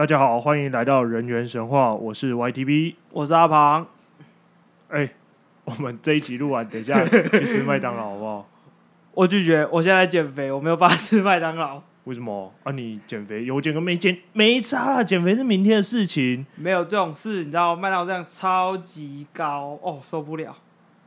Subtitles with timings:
[0.00, 3.86] 大家好，欢迎来到人猿神话，我是 YTB，我是阿庞。
[4.88, 5.14] 哎、欸，
[5.66, 8.48] 我们这一集录完，等一下 去吃麦当劳好不好？
[9.12, 11.82] 我拒绝，我现在在减肥，我没有办法吃麦当劳。
[12.04, 12.50] 为什么？
[12.62, 16.46] 啊，你减肥有减跟没减没差啦，减肥是明天的事情。
[16.56, 20.56] 没有这种事，你知道麦当劳这样超级高哦，受不了。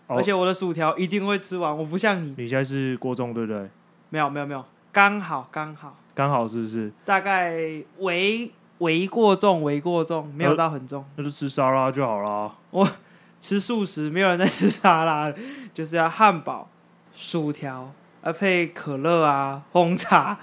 [0.06, 2.36] 哦、而且我的薯条一定会吃完，我不像你。
[2.38, 3.68] 你现在是过重对不对？
[4.12, 6.92] 没有没有没有，刚好刚好刚好是不是？
[7.04, 7.58] 大概
[7.98, 8.52] 微
[8.84, 11.04] 微过重，微过重，没有到很重。
[11.16, 12.54] 那就吃沙拉就好啦。
[12.70, 12.88] 我
[13.42, 15.34] 吃素食，没有人在吃沙拉，
[15.74, 16.70] 就是要汉堡、
[17.14, 20.38] 薯条，啊配可乐啊，红茶。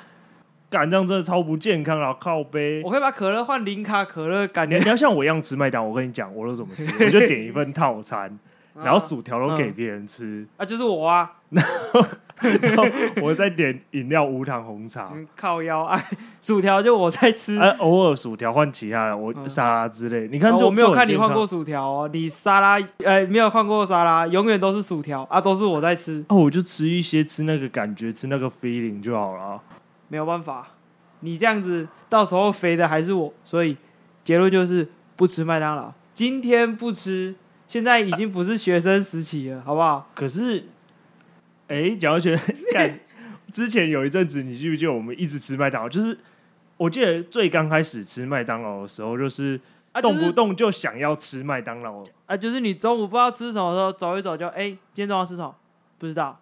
[0.69, 2.15] 干这样真的超不健康啊！
[2.21, 5.85] 靠杯，我可以把可乐换零卡可乐，感觉你要像我一样吃麦当。
[5.85, 8.39] 我跟你讲，我都怎么吃，我就点一份套餐，
[8.81, 10.25] 然后薯条都给别人吃。
[10.25, 11.33] 嗯、啊，就是我啊。
[11.49, 12.07] 然后，
[12.63, 12.85] 然后
[13.23, 15.13] 我在点饮料无糖红茶。
[15.37, 16.01] 靠腰啊，
[16.41, 17.57] 薯条就我在吃。
[17.57, 20.29] 啊、偶尔薯条换其他的，我沙拉之类。
[20.29, 22.11] 你看，我没有看你换过薯条哦。
[22.13, 26.25] 你沙拉，呃，没有换过沙拉，永远都是薯条啊，都是我在吃。
[26.29, 29.61] 哦、啊，我就吃一些，吃那个感觉，吃那个 feeling 就好了。
[30.09, 30.67] 没有办法，
[31.21, 33.77] 你这样子到时候肥的还是我，所以
[34.25, 35.93] 结论就是不吃麦当劳。
[36.13, 37.35] 今天不吃，
[37.67, 40.11] 现在已经不是学生时期了，好不好？
[40.15, 40.65] 可是，
[41.71, 42.99] 哎、欸，讲到学生， 看
[43.53, 45.89] 之前有一阵子，你记不记得我们一直吃麦当劳？
[45.89, 46.19] 就是
[46.77, 49.61] 我记得最刚开始吃麦当劳的时候，就是
[50.03, 55.55] 动不动就想要吃麦当劳啊，就是你中午不知道吃什么的时候，走一走就哎、欸，今天中午吃什么？
[55.97, 56.41] 不知道。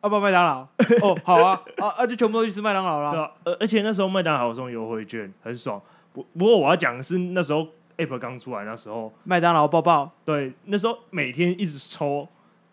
[0.00, 0.60] 要不要麦当劳？
[1.02, 3.10] 哦，好啊，啊啊，就全部都去吃麦当劳了。
[3.10, 5.82] 对啊，而而且那时候麦当劳有送优惠券，很爽。
[6.12, 10.08] 不不过我要讲的是那时候 App 刚出来那时候，麦当劳抱抱。
[10.24, 12.28] 对，那时候每天一直抽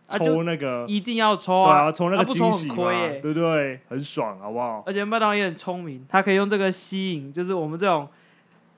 [0.07, 3.79] 抽那个，啊、一定要抽啊，抽那个惊喜嘛，对不对？
[3.89, 4.83] 很爽，好不好？
[4.85, 8.07] 而且麦当劳也很聪明，他可以用这个吸引，就是我们这种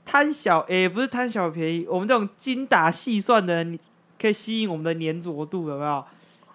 [0.05, 3.77] 贪小，哎、欸，不是贪小便宜，我们这种精打细算的人，
[4.19, 6.03] 可以吸引我们的粘着度，有没有？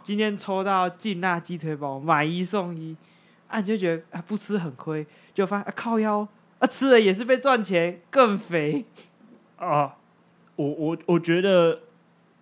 [0.03, 2.97] 今天抽到劲辣鸡腿堡，买一送一，
[3.49, 6.27] 啊，你就觉得啊不吃很亏，就发现啊靠腰
[6.59, 8.84] 啊吃了也是被赚钱，更肥
[9.56, 9.97] 啊！
[10.56, 11.81] 我我我觉得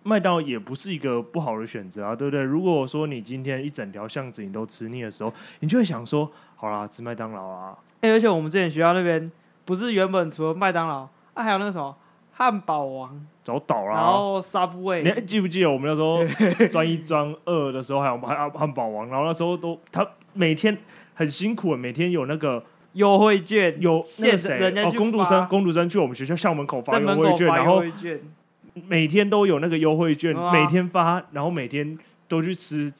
[0.03, 2.41] 麦当劳也不是一个不好的选择啊，对不对？
[2.43, 7.77] 如果说你今天一整条巷子你都吃腻的时候，你就会想说，好啦，吃麦当劳啊！
[8.01, 9.31] 哎、欸，而且我们之前学校那边
[9.65, 11.95] 不是原本除了麦当劳啊，还有那个什么
[12.31, 13.25] 汉堡王。
[13.43, 16.23] 早倒了，然后 Subway，你还记不记得我们那时候
[16.67, 20.77] 专一专二的时候，还有还有汉堡王，然后那时候都他每天
[21.15, 22.63] 很辛苦，每天有那个
[22.93, 27.83] 优惠券，有那个谁哦，工读生工读生去我们学校校门口发优惠券，然后
[28.73, 32.91] 每天都有那个优惠券，每天发，然后每天都去吃，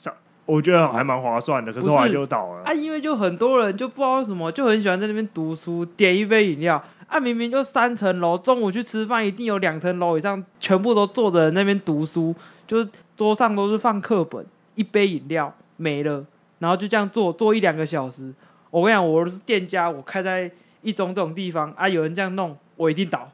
[0.46, 1.72] 我觉得还蛮划算的。
[1.72, 6.84] 可是后来就倒了啊，因为就很多人就不知道为什么就很喜欢在那边读书，点一杯饮料。
[7.08, 12.34] 啊，明明就三层楼，中午去吃饭，一定有两层楼以上全部都坐着在那边读书，
[12.66, 14.46] 就是桌上都是放课本，
[14.76, 16.26] 一杯饮料没了，
[16.60, 18.34] 然后就这样坐坐一两个小时。
[18.70, 20.50] 我跟你讲，我是店家，我开在
[20.82, 23.31] 一种这种地方啊，有人这样弄，我一定倒，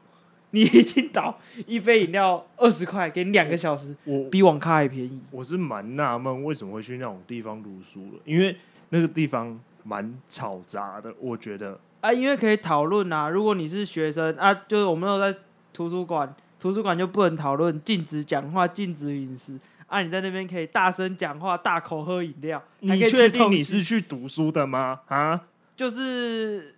[0.50, 1.38] 你一定倒。
[1.66, 5.20] 一杯饮料二十块，给你两个小时，我比网咖还便宜。
[5.30, 8.56] 我是蛮纳闷为什么会去那种地方读书了，因为
[8.90, 11.78] 那个地方蛮吵杂的，我觉得。
[12.00, 13.28] 啊，因为可以讨论啊。
[13.28, 15.36] 如果你是学生啊，就是我们都在
[15.72, 19.58] 图书馆，图书馆就不能讨论，禁止讲话，禁止饮食。
[19.88, 22.62] 啊，你在那边可以大声讲话，大口喝饮料。
[22.80, 25.00] 你确定你是去读书的吗？
[25.08, 26.76] 啊，就是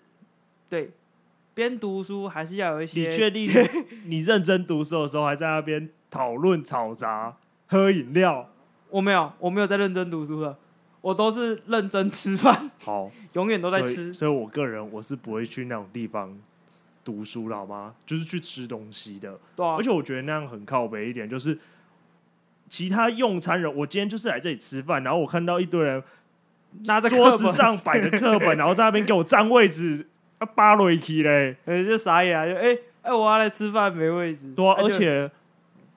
[0.68, 0.90] 对，
[1.54, 3.00] 边读书还是要有一些。
[3.00, 3.50] 你确 定
[4.06, 8.50] 你认真读书的时候，还在那边讨论、吵杂、喝饮料？
[8.88, 10.56] 我没有，我没有在认真读书的。
[11.00, 14.14] 我都是认真吃饭， 好， 永远都在吃所。
[14.14, 16.38] 所以，我个人我是不会去那种地方
[17.02, 17.94] 读书的，好吗？
[18.04, 19.38] 就是去吃东西的。
[19.56, 21.58] 对啊，而且我觉得那样很靠北一点，就是
[22.68, 26.02] 其他用餐人，我今天就是来这里吃饭，然后我看到一堆人
[26.84, 30.06] 拿着桌子上摆着课本，然后在那边给我占位置，
[30.40, 34.52] 啊，扒落去嘞，就傻眼啊，就哎哎，我要来吃饭，没位置。
[34.54, 35.30] 对啊，而且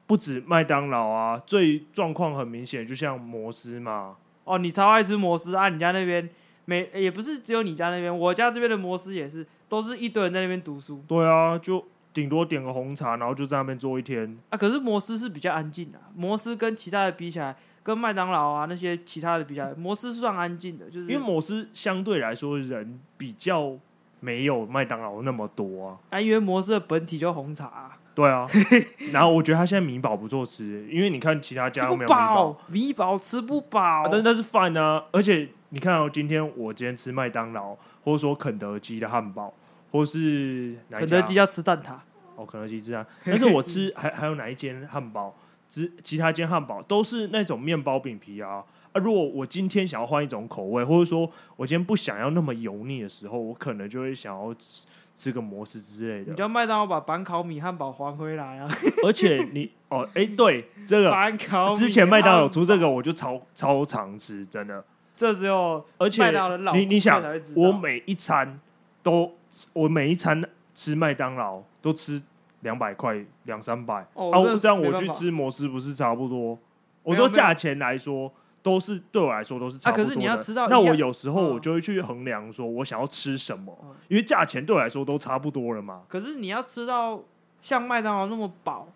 [0.05, 4.17] 不止麦当劳啊，最状况很明显，就像摩斯嘛。
[4.43, 5.69] 哦，你超爱吃摩斯啊？
[5.69, 6.29] 你家那边
[6.65, 11.01] 没也不是只有你家那边，我家这边的摩斯也是，都是一堆人在那边读书。
[11.07, 14.57] 对啊，就顶多点个红茶，然后就在那边坐一天啊。
[14.57, 23.77] 可是摩斯是比较安静的，摩斯跟其他的比起来，跟麦当劳啊那些其他的比较，摩斯是算安静的，就是因为摩斯相对来说人比较
[24.23, 25.97] 没有麦当劳那么多啊。
[26.11, 27.97] 啊，因为摩斯的本体就红茶啊。
[28.15, 28.47] 对啊，
[29.11, 35.03] 然后我觉得他现在米堡不做吃，因为你看其他家都没有米堡，米堡吃不饱，但是那是饭啊。
[35.11, 39.51] 而且你看哦，今天我今天吃麦当劳，或者说肯德基的汉堡，
[39.91, 41.95] 或是哪肯德基要吃蛋挞，
[42.35, 43.03] 哦，肯德基这样。
[43.25, 45.35] 但是我吃还还有哪一间汉堡，
[45.67, 48.63] 只其他间汉堡都是那种面包饼皮啊。
[48.93, 54.85] 啊，如果我今天想要换一种口味，或者说我今天不想要那么油腻的时候，我可能就会想要吃
[55.15, 56.31] 吃个摩斯之类的。
[56.31, 58.69] 你叫麦当劳把板烤米汉堡还回来啊！
[59.05, 64.83] 而且你哦，哎、欸，对这个板烤米之前麦当劳出这，个，我就超超常吃，真的。
[65.15, 66.31] 这只有而且
[66.73, 67.23] 你你想
[67.55, 68.59] 我每一餐
[69.03, 69.33] 都
[69.73, 70.43] 我每一餐
[70.73, 72.21] 吃麦当劳都吃
[72.61, 76.57] 两百块两三百啊，哦这样我去吃摩斯不是差不多？
[77.01, 78.31] 我说价钱来说。
[78.63, 80.09] 都是对我来说都是差不多的。
[80.09, 83.77] 啊可是你要吃到那我有时候我就会去衡量，说我想要吃什么，
[84.07, 86.03] 因为价钱对我来说都差不多了嘛。
[86.07, 87.21] 可是你要吃到
[87.61, 88.87] 像麦当劳那么饱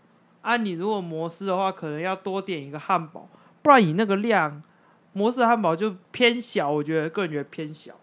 [0.42, 3.28] 啊，你如果摩斯的话，可能要多点一个汉堡，
[3.62, 4.64] 不然你那个量，
[5.12, 7.94] 摩斯汉堡就偏小，我觉得个人觉得偏小，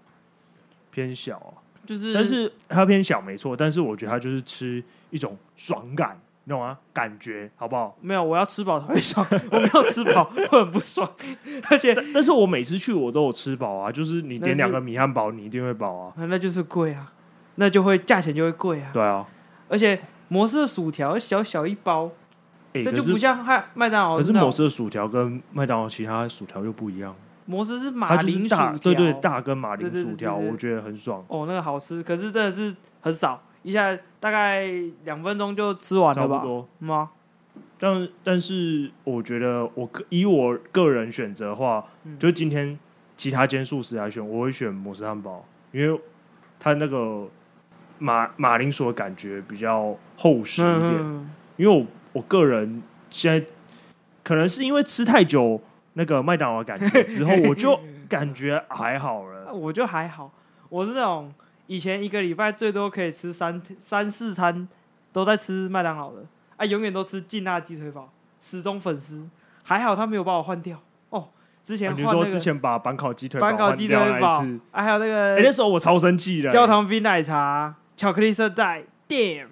[0.91, 6.79] 偏小啊，就是但是它偏小没错，但是我觉得它就是吃一种爽感，你懂吗？
[6.93, 7.97] 感觉好不好？
[8.01, 11.11] 没有，我要吃饱才会爽， 我没有吃饱会很不爽，
[11.71, 16.13] 而且但但是我每次去我都有吃饱啊，就是你点两个米汉堡，你一定会饱啊。
[16.17, 17.13] 那就是贵啊，
[17.57, 19.27] 那就会价钱就会贵啊，对啊，
[19.69, 19.99] 而且
[20.29, 22.11] 摩斯的薯条小小一包，
[22.75, 27.15] 哎、这就不像麦麦当劳，可是摩斯的薯条跟麦当劳其他薯条又不一样，
[27.47, 34.71] 摩斯是它马铃薯对对，大跟马铃薯条，我觉得很爽，哦，那个好吃，可是真的是很少，一下大概
[35.05, 36.37] 两分钟就吃完了吧？
[36.37, 36.69] 差不多。
[36.79, 37.11] 吗？
[37.77, 42.79] 但但是我觉得我个以我个人选择的话，嗯就今天
[43.17, 46.01] 其他间素食来选，我会选摩斯汉堡，因为
[46.61, 47.29] 它那个
[47.99, 50.95] 马马铃薯的感觉比较厚实一点。
[50.97, 53.47] 嗯因为我我个人现在
[54.23, 55.61] 可能是因为吃太久
[55.93, 57.79] 那个麦当劳的感觉之后，我就
[58.09, 59.53] 感觉还好了。
[59.55, 60.33] 我就还好，
[60.69, 61.33] 我是那种
[61.67, 64.69] 以前一个礼拜最多可以吃三三四餐
[65.13, 66.25] 都在吃麦当劳的，
[66.57, 69.29] 啊，永远都吃劲辣鸡腿堡，始终粉丝。
[69.63, 70.79] 还好他没有把我换掉
[71.09, 71.29] 哦，
[71.63, 79.47] 之前啊你说之前把板烤鸡腿板烤鸡腿堡一次，啊，还有那哎、个那时候我超生气的、焦糖冰奶茶、巧克力色带，damn，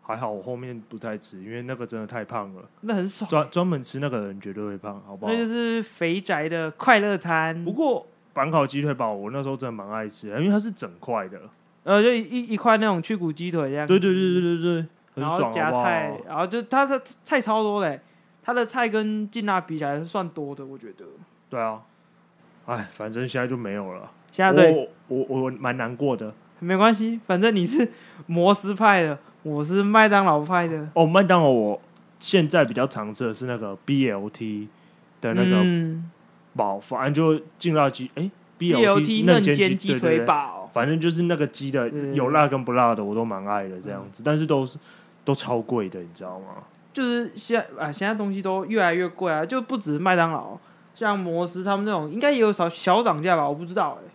[0.00, 2.62] 还好我后面不太吃，因为那个真的太胖了。
[2.80, 5.38] 那很爽，专专门吃那个人绝对会胖，好不好那？
[5.38, 7.62] 就是肥宅的快乐餐。
[7.62, 11.40] 不过板烤鸡腿堡我那时候真的蛮爱吃的，因为它是整块的。
[11.84, 18.00] 呃，就一一块那种去骨鸡腿这样，对对对对对对，很然后爽，好好夹菜，然后就它的菜超多嘞，
[18.42, 21.04] 它的菜跟劲辣比起来是算多的，我觉得。
[21.50, 21.82] 对啊，
[22.66, 24.10] 哎，反正现在就没有了。
[24.30, 24.72] 现在对，
[25.08, 26.32] 我我我蛮难过的。
[26.60, 27.90] 没关系，反正你是
[28.26, 30.88] 摩斯派的，我是麦当劳派的。
[30.94, 31.82] 哦，麦当劳我
[32.20, 34.68] 现在比较常吃的是那个 BLT
[35.20, 36.08] 的那个嗯
[36.56, 44.78] 堡，反正就劲辣鸡，哎，BLT 嫩煎鸡腿堡，反正就是那个鸡的有辣跟不辣的我都蛮爱的这样子，但是都是
[45.24, 46.64] 都超贵的，你知道吗？
[46.92, 50.58] 就是现在啊，现在东西都越来越贵啊，就不止麦当劳，
[50.94, 54.12] 像摩斯他们那种应该也有小小涨价吧，我不知道哎、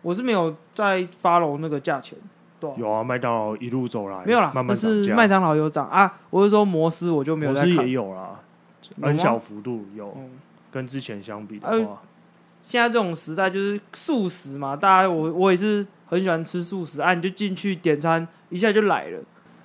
[0.00, 2.18] 我是没有在 follow 那个价钱，
[2.78, 8.40] 有啊，麦当劳一路走来没有啦，慢慢但是麦当劳有涨啊，我是说摩斯我就没有在看摩斯也，有啦，
[9.02, 10.30] 很小幅度有，嗯
[10.70, 12.02] 跟之前相比的话，
[12.62, 19.20] 现在这种时代就是素食嘛，大家我我也是很喜欢吃素食啊，你就进去点餐，一下就来了，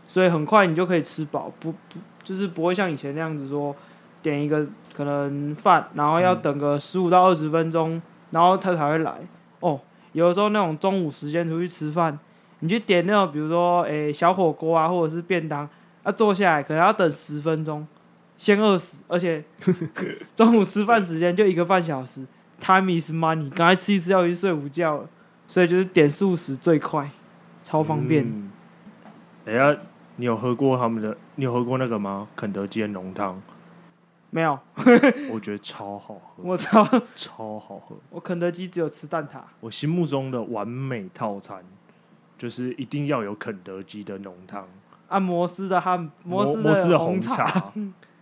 [0.08, 3.76] 所以很快你就可以吃饱，不不就是不会像以前那样子说
[4.22, 9.14] 点一个可能饭，然后要等个十五到二十分钟，然后他才会来。
[9.60, 9.80] 哦，
[10.14, 12.18] 有的时候那种中午时间出去吃饭，
[12.60, 15.70] 你去点那种比如说诶、小火锅啊，或者是便当，
[16.04, 17.86] 啊坐下来可能要等十分钟，
[18.38, 19.44] 先饿死，而且
[20.36, 22.25] 中午吃饭时间就一个半小时。
[22.60, 25.10] Time is money，刚才吃一吃要去睡午觉了，
[25.48, 27.10] 所以就是点素食最快，
[27.63, 28.24] 超方便。
[28.25, 28.51] 嗯。
[29.44, 29.77] 等一下，
[30.15, 31.18] 你有喝过他们的？
[31.36, 32.27] 你有喝过那个吗？
[32.36, 33.42] 肯德基的浓汤，
[34.30, 34.58] 没有，
[35.30, 37.96] 我觉得超好喝， 我操，超好喝。
[38.10, 39.42] 我肯德基只有吃蛋挞。
[39.60, 41.63] 我心目中的完美套餐
[42.38, 44.65] 就是一定要有肯德基的浓汤，
[45.10, 47.74] 按摩斯的汉摩斯摩斯的红茶，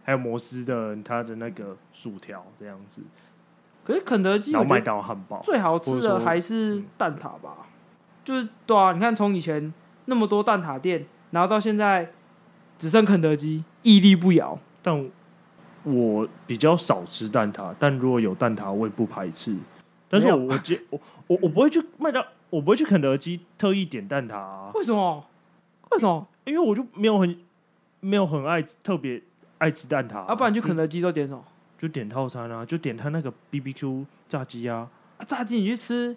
[0.03, 3.01] 还有摩斯的他的那个薯条这样子，
[3.83, 7.67] 可是肯德基然后麦当劳汉堡，最好吃的还是蛋挞吧，
[8.24, 9.74] 就是对啊，你看从以前
[10.05, 12.12] 那么多蛋挞店，然后到现在
[12.77, 14.60] 只剩肯德基屹立不摇。
[14.81, 15.10] 但
[15.83, 19.55] 我比较少吃蛋挞，但如果有蛋挞，我也不排斥。
[20.10, 20.53] 但是我
[20.89, 25.25] 我我我不会去麦当，我不会去肯德基特意点蛋挞、啊，为什么？
[25.91, 26.27] 为什么？
[26.45, 27.38] 因为我就没有很
[28.00, 29.22] 没有很爱特别
[29.63, 31.41] 爱吃蛋挞、啊，不然去肯德基都点什么？
[31.77, 36.15] 就点套餐啊，就点他那个 B B Q 炸鸡啊，啊，炸鸡你去吃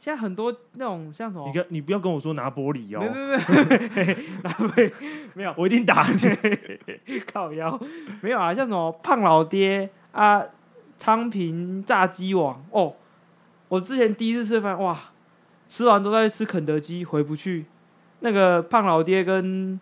[0.00, 4.16] 现在很多那种像什么，你跟你不要跟我说拿玻璃哦，没没没
[4.74, 4.92] 没
[5.34, 6.04] 没有，我一定打。
[7.06, 7.78] 你 靠腰，
[8.22, 10.44] 没有啊，像什么胖老爹啊，
[10.98, 12.64] 昌平炸鸡王。
[12.72, 12.96] 哦，
[13.68, 14.98] 我之前第一次吃饭哇，
[15.68, 17.66] 吃完都在吃肯德基，回不去。
[18.20, 19.80] 那个胖老爹跟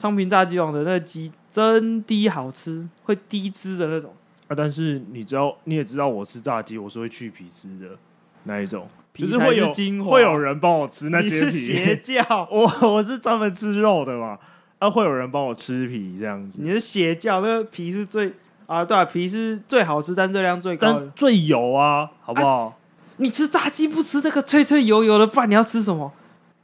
[0.00, 4.14] 昌平炸鸡王的那个鸡真滴好吃，会滴汁的那种
[4.48, 4.56] 啊。
[4.56, 7.90] 但是你知道，你也知道我吃炸鸡，我是会去皮吃的
[8.44, 8.88] 那一种。
[9.12, 14.38] 就是会有精会有人帮我吃那些皮，邪教， 我我是专门吃肉的嘛，
[14.78, 16.62] 啊，会有人帮我吃皮这样子。
[16.62, 18.32] 你是邪教，那个皮是最
[18.66, 22.66] 啊，对啊，皮是最好吃，但热量最高但，最油啊，好不好？
[22.66, 22.72] 啊、
[23.16, 26.10] 你吃炸鸡不吃这个脆脆油油的，不然你要吃什么？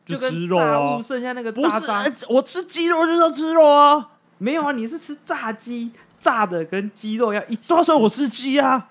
[0.06, 8.88] 就吃肉啊，剩下那个渣渣，不是，我吃鸡肉就是要吃肉啊，没有啊，你是吃炸鸡，炸的跟鸡肉要一起，到时候我吃鸡啊，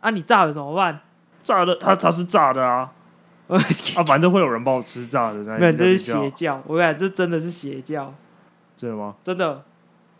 [0.00, 1.00] 啊，你炸的怎么办？
[1.42, 2.92] 炸的，它它是炸的啊。
[3.48, 6.62] 啊，反正会有人帮我吃炸的，那没有，这是邪教。
[6.66, 8.12] 我跟你讲，这真的是邪教，
[8.76, 9.14] 真的吗？
[9.24, 9.64] 真的。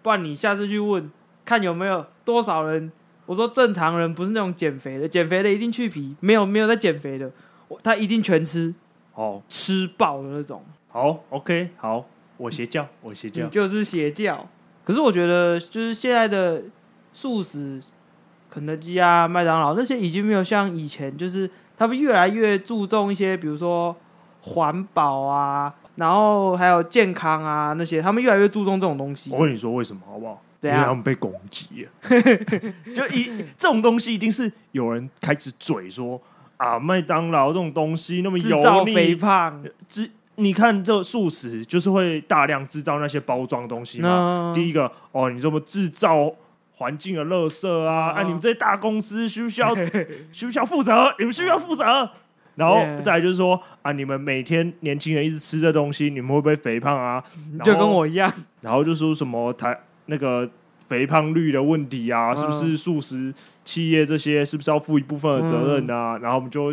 [0.01, 1.11] 不然你下次去问，
[1.45, 2.91] 看有没有多少人。
[3.27, 7.31] 我说正常人不是那种减肥的，减肥的一定去皮，没有没有在减肥的，
[7.83, 8.75] 他一定全吃，
[9.19, 10.65] 哦，吃爆的那种。
[10.89, 12.05] 好，OK，好，
[12.37, 14.49] 我邪教，我邪教，你就是邪教。
[14.85, 16.63] 可是我觉得，就是现在的
[17.13, 17.83] 素食，
[18.49, 21.51] 肯德基啊、麦当劳那些已经没有像以前就是。
[21.81, 23.95] 他们越来越注重一些，比如说
[24.41, 29.31] 环保啊，然后还有健康啊那些，他们越来越注重这种东西。
[29.33, 30.43] 我跟你说为什么好不好？
[30.63, 31.91] 因为他们被攻击了。
[32.93, 36.21] 就一这种东西，一定是有人开始嘴说
[36.59, 39.65] 啊，麦当劳这种东西那么油腻，制造肥胖。
[40.37, 44.53] 你看这素食就是会大量制造那些包装东西嘛。
[44.55, 46.33] 第一个哦，你这么制造。
[46.81, 48.13] 环境的垃圾啊！
[48.13, 49.75] 哎、啊，你们这些大公司需不需要
[50.31, 51.13] 需不需要负责？
[51.19, 52.09] 你们需不需要负责？
[52.55, 57.21] 然后再来就是说啊，你们每天年轻人一直吃这东西，你们会不会肥胖啊？
[57.65, 58.33] 就跟我一样。
[58.61, 60.49] 然后就说什么台那个
[60.89, 63.33] 肥胖率的问题啊，是不是素食
[63.65, 66.19] 企业这些是不是要负一部分的责任啊？
[66.19, 66.71] 然后我们就，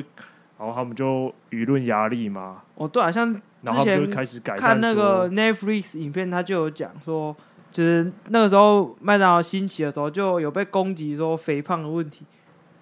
[0.58, 2.64] 然后他们就舆论压力嘛。
[2.76, 3.30] 哦，对啊，像
[3.62, 4.66] 然后他们就开始改善。
[4.66, 7.36] 看那个 Netflix 影片，他就有讲说。
[7.72, 12.26] 就是那个时候麦当劳兴起的时候，就有被攻击说肥胖的问题。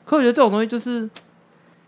[0.06, 1.10] 可我觉得这种东西就是，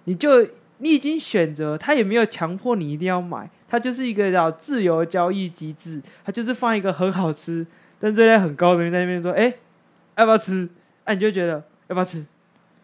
[0.06, 0.42] 你就
[0.80, 7.64] 你已经选择，他也没有强迫你一定要买，它就是一个叫自由交易机制，它就是放一个很好吃
[8.00, 9.60] 但热量很高的东西在那边说，哎、欸，
[10.18, 10.70] 要不要吃？
[11.04, 12.26] 哎、啊，你就觉得要不要吃？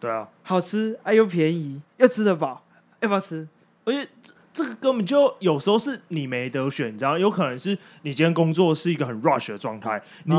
[0.00, 2.64] 对啊，好吃啊，又便宜，又吃得饱，
[3.00, 3.46] 要不要吃？
[3.84, 4.08] 而且。
[4.22, 7.70] 这这个根本就有时候是你没得选，你知道，有可能是
[8.02, 10.34] 你今天工作是一个很 rush 的状态，你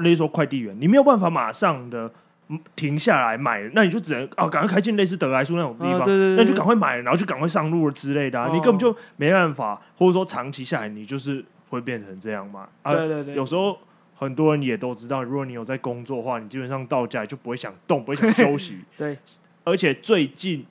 [0.00, 2.10] 例如说快递员，你没有办法马上的
[2.74, 12.66] 停下来买，那你就只能哦，赶快开进类似德莱素那种地方，那你就赶快买，然后就赶快上路了之类的，你根本就没办法，或者说长期下来你就是会变成这样嘛。
[12.80, 13.78] 啊，对对对，有时候
[14.18, 18.80] 很多人也都知道，如果你有在工作的话，你基本上到家就不会想动，不会想休息。
[18.98, 19.16] 对，
[19.64, 20.66] 而且最近。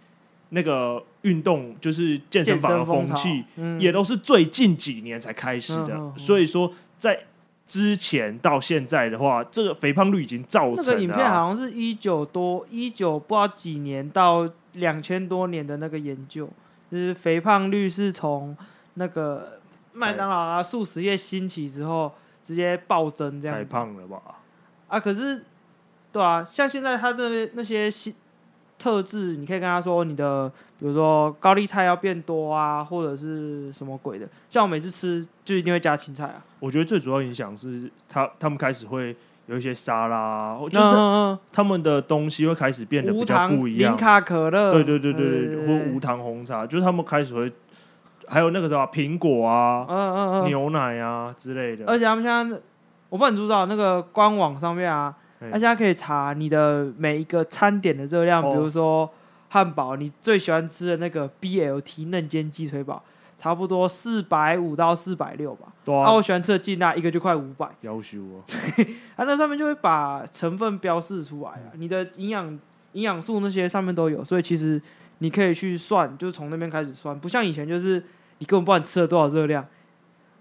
[0.51, 5.93] 那个运动就是健身房的风气，嗯、也都是最近几年才开始的。
[5.93, 7.19] 嗯嗯、所以说，在
[7.65, 10.83] 之前到现在的话，这个肥胖率已经造成了。
[10.85, 16.49] 那个影片好像是一九多一九不知道几年到两千多年的那个研究，
[16.89, 18.55] 就是肥胖率是从
[18.93, 19.59] 那个
[19.91, 22.13] 麦当劳啊素食业兴起之后
[22.47, 23.57] 直接暴增，这样。
[23.57, 24.21] 太胖了吧？
[24.87, 25.43] 啊，可是
[26.13, 28.15] 对啊，像现在他的那些新。
[28.79, 30.47] 特质，你可以跟他说你的，
[30.79, 34.29] 比如说高丽菜要变多啊，或者是什么鬼的。
[34.47, 36.45] 像我每次吃就一定会加青菜啊。
[36.59, 39.15] 我觉得最主要影响是他他们开始会
[39.47, 43.93] 有一些沙拉，就是他们的东西会开始变得比较不一样。
[43.93, 47.51] 零卡可乐，对对对对对，对，或无糖红茶，就是他们开始会
[48.27, 51.85] 还有那个什么苹果啊，嗯嗯嗯，牛奶啊之类的。
[51.87, 52.59] 而且他们现在，
[53.09, 55.15] 我不知道你知道那个官网上面啊。
[55.39, 59.07] 那现在可以查你的每一个餐点的热量，比如说
[59.49, 63.03] 汉堡，你最喜欢吃的那个 BLT 嫩煎鸡腿堡，
[63.37, 65.67] 差不多四百五到四百六吧。
[65.85, 67.69] 对啊，我喜欢吃的劲辣，一个就快五百。
[67.83, 68.43] 夭寿哦。
[69.15, 72.47] 它 那上面就会把成分标示出来啊，你的营养
[72.93, 74.81] 营养素那些上面都有，所以其实
[75.19, 78.03] 你可以去算，就是从那边开始算，不像以前就是
[78.39, 79.65] 你根本不管吃了多少热量。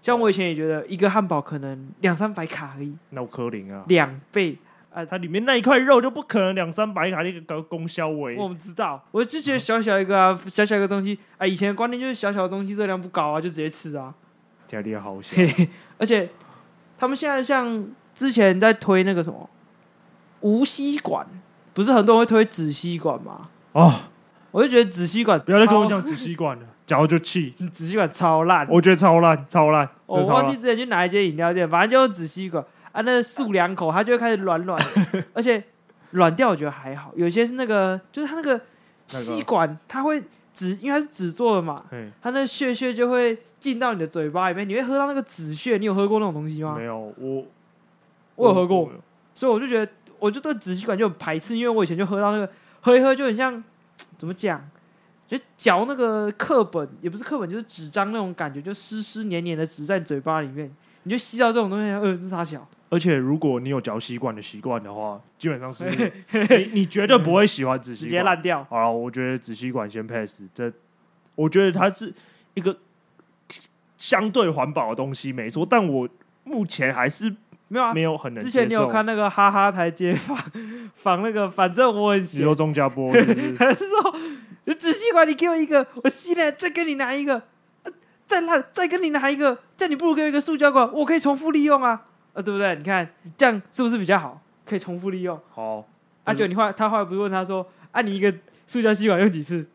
[0.01, 4.57] 像我以前也觉得一个汉堡可能两三百卡而已，那我可能啊，两倍。
[4.93, 8.35] 啊，它里面那一块肉就不可能两三百卡那个高功效为。
[8.35, 14.15] 我们知道，我就觉得小小一个啊，小小一个东西啊，以前的观念就是小小的东西热量不高啊，就直接吃啊。
[14.65, 15.35] 家里好小，
[15.99, 16.27] 而且
[16.97, 19.47] 他们现在像之前在推那个什么
[20.41, 21.27] 无吸管，
[21.75, 23.49] 不是很多人会推纸吸管吗？
[23.73, 23.93] 哦，
[24.49, 27.53] 我就觉得纸吸管不要再跟我讲纸吸管了，然后就气。
[27.73, 29.89] 纸吸管超烂，我觉得超烂，超烂。
[30.05, 34.79] 我忘记之前去哪一间饮料店，反正就是纸吸管啊，那漱两口它就会开始软软，
[35.33, 35.63] 而且
[36.11, 38.59] 软掉我觉得还好，有些是那个就是它那个
[39.07, 41.83] 吸管它会纸，因为它是纸做的嘛，
[42.21, 45.77] 它那个屑屑就会进到你的嘴巴里面，你会喝到那个纸屑。
[45.77, 46.75] 你有喝过那种东西吗？
[46.77, 47.45] 没有，我
[48.35, 48.89] 我有喝过，
[49.35, 52.49] 所以我就觉得我就对纸吸管就很排斥，因为我以前就喝到那个
[52.81, 53.61] 喝一喝就很像
[54.17, 54.57] 怎么讲？
[55.27, 60.71] 就嚼那个课本，也不是课本，就是纸张那种感觉，就湿湿黏黏的纸在嘴巴里面，
[61.03, 62.67] 你就吸到这种东西，呃，这啥小？
[62.89, 65.83] 而且如果你有嚼吸管的习惯的话，基本上是
[66.31, 68.65] 你你绝对不会喜欢纸吸管，直接烂掉。
[68.69, 70.71] 好了，我觉得纸吸管先 pass，这
[71.35, 72.13] 我觉得它是
[72.53, 72.77] 一个
[73.97, 75.67] 相对环保的东西，没错。
[75.69, 76.07] 但我
[76.45, 77.29] 目前还是
[77.67, 78.41] 没有啊，没有很能。
[78.41, 80.37] 之前你有看那个哈哈台街访
[80.93, 82.41] 访 那个，反正我很喜欢。
[82.41, 83.55] 你说钟家波是是？
[83.59, 84.15] 还是说？
[84.73, 87.35] 纸吸管，你给我一个，我吸了，再给你拿一个，
[87.83, 87.91] 啊、
[88.25, 92.75] 再烂，再给你拿一个，这样你不如给我一个塑胶管，我可以重复利用啊，啊，对不对？
[92.75, 94.41] 你看这样是不是比较好？
[94.65, 95.39] 可以重复利用。
[95.53, 95.87] 好，
[96.25, 98.33] 阿九、啊，你后来他后来不是问他说，啊，你一个
[98.65, 99.65] 塑胶吸管用几次？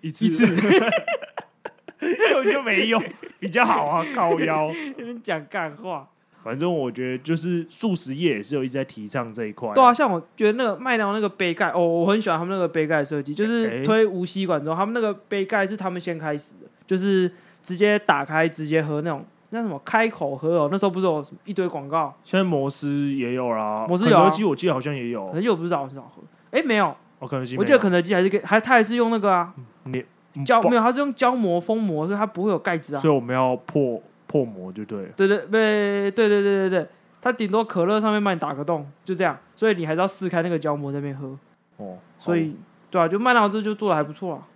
[0.00, 3.02] 一次，一次，根 本就没用，
[3.38, 6.08] 比较好啊，高腰， 你讲干话。
[6.44, 9.72] 反正我觉得就是素食业也是有一直在提倡这一块。
[9.72, 17.32] 对啊，像我觉得那个麦当劳那个杯盖，哦，我很喜欢他们那个杯盖设计，就是推无吸管之后，他们那个杯盖是他们先开始的，就是
[17.62, 22.14] 直接打开直接喝那种，那什么开口喝哦，那时候不是有一堆广告？
[22.24, 30.04] 现在摩斯也有啦，摩斯有、啊，肯德基我记得好像也有，肯德基我不知道很少喝，哎，没有，哦，肯德基，我记得肯德基还是给，还他还是用那个啊，你
[30.44, 36.86] 胶没有，他是用胶膜封膜，所以它不会有盖子啊，所以我们要破破膜就对了，对对对对对对对对。
[37.20, 41.34] 它顶多可乐上面帮你打个洞，就这样，所以你还是要撕开那个胶膜在那边喝。
[41.78, 42.54] 哦，所以
[42.90, 44.46] 对啊，就麦当劳这就做的还不错啊。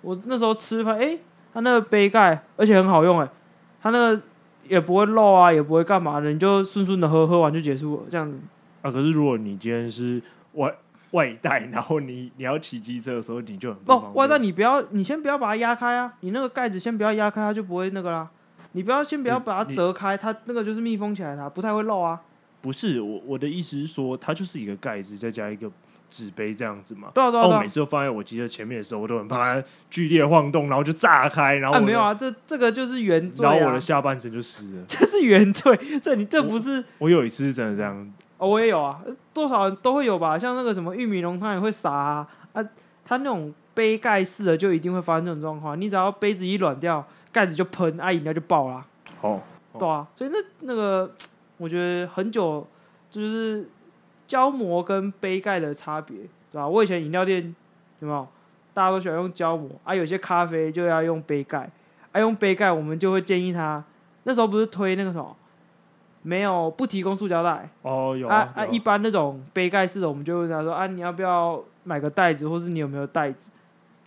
[0.00, 1.20] 我那时候吃饭，哎、欸，
[1.52, 3.28] 它那个杯盖，而且很好用，哎，
[3.82, 4.22] 它那个
[4.68, 8.38] 也不会漏啊，也不会干嘛的，你就顺顺的喝，喝完就结束了，这样子。
[8.82, 10.72] 啊，可是如果你今天是外
[11.10, 18.30] 外带，然后你你要骑机车的时候，你就很哦，外带你不要，你先不要把它压开啊，你那个盖子先不要压开，它就不会那个啦。
[18.74, 22.20] 你不要先不要把它折开，它那个就是密封起来的，不太会漏啊。
[22.60, 25.70] 不是我我的意思是说，它就是一个盖子，再加一个
[26.10, 27.08] 纸杯这样子嘛。
[27.14, 27.46] 对啊对啊。
[27.46, 34.84] 我每次都放在我机车前面的时候，我都很怕它剧烈晃动，然后就炸开，然后、啊、没有啊，这这个就是原罪、啊、然后我的下半身就湿了。
[34.88, 37.06] 这是原罪，这你这不是我？
[37.06, 38.12] 我有一次是真的这样。
[38.38, 39.00] 哦，我也有啊，
[39.32, 40.38] 多少人都会有吧？
[40.38, 42.64] 像那个什么玉米浓汤也会洒啊，啊，
[43.04, 45.78] 它那种杯盖式的就一定会发生这种状况。
[45.78, 48.86] 你只要杯子一软掉，盖子就喷，啊，饮料就爆啦。
[49.20, 49.40] 哦，
[49.76, 51.12] 对啊，所以那那个，
[51.58, 52.64] 我觉得很久
[53.10, 53.68] 就是
[54.26, 56.16] 胶膜跟杯盖的差别，
[56.52, 56.68] 对吧、啊？
[56.68, 57.54] 我以前饮料店
[57.98, 58.26] 有没有？
[58.72, 61.70] 大家都喜欢用胶膜啊，有些咖啡就要用杯盖，
[62.12, 63.82] 啊，用杯盖我们就会建议他，
[64.24, 65.36] 那时候不是推那个什么，
[66.22, 73.48] 没有不提供塑胶袋哦，有啊啊，一般那种杯盖式的，我们就问他说啊，你要不要买个袋子，或是你有没有袋子？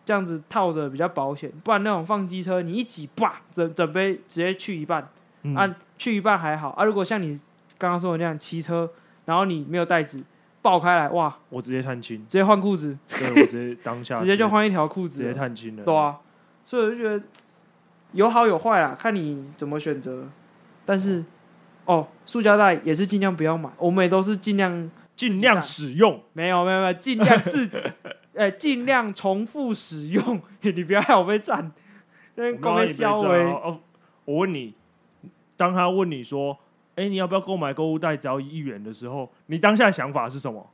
[0.08, 5.06] 这样子套着比较保险，不然那种放机车，你一挤，叭，整整杯直接去一半，
[5.44, 6.70] 嗯、啊，去一半还好。
[6.70, 6.86] 啊。
[6.86, 7.38] 如果像你
[7.78, 8.90] 刚刚说的那样骑车，
[9.26, 10.24] 然后你没有袋子，
[10.62, 16.18] 爆开来，哇，我直接探亲，直接换裤子，对，我直接当下直接，直接就换一条裤子，直接探亲了，对啊。
[16.66, 17.22] 所以我就觉得
[18.14, 20.24] 有好有坏啦，看你怎么选择。
[20.86, 21.26] 但是
[21.84, 27.70] 哦，塑胶袋也是尽量不要买，我们也都是尽量尽量使用，没有没有没有，尽量自
[28.38, 28.44] 己。
[28.44, 31.72] 哎，尽量重复使用，你不要害我被赞。
[32.36, 33.80] 那公开消维哦，
[34.26, 34.76] 我问你，
[35.56, 36.56] 当他问你说
[36.96, 38.16] ：“哎、欸，你要不要购买购物袋？
[38.16, 40.70] 只要一元的时候，你当下想法是什么？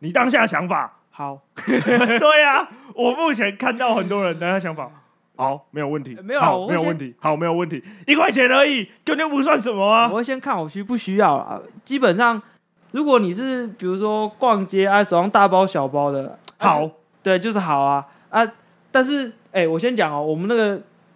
[0.00, 1.40] 你当下想法好？
[1.56, 4.90] 对呀、啊，我目前看到很多人当下想法
[5.36, 10.10] 好，没有问题，没有好，没有问题，好，没有问题，一块钱而已，根本不算什么啊。
[10.10, 11.58] 我会先看我需不需要啊。
[11.82, 12.42] 基本上，
[12.90, 16.38] 如果你是比如说逛街啊，手上大包小包的。
[16.58, 16.90] 好，
[17.22, 18.46] 对，就是好啊啊！
[18.90, 20.74] 但是，哎、欸，我先讲哦，我们那个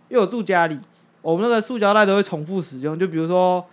[0.09, 0.79] 因为我住家里，
[1.23, 3.65] 我们那个塑胶袋都会重复使用，就比如说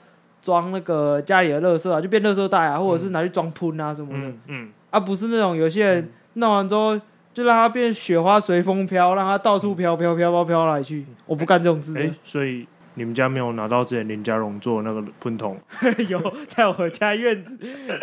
[0.42, 7.00] 装那个家里的垃圾啊，就变垃圾袋啊，或者是拿去装喷啊什么的，嗯，嗯啊，不是那种有些人弄完之后
[7.34, 11.98] 就让它变雪花随风飘，让它到处飘飘飘飘飘来去，我不干这种事。
[11.98, 12.68] 哎、欸，所以。
[12.96, 15.58] 你们家没有拿到之前林家荣做的那个喷筒？
[16.10, 17.58] 有，在我家院子，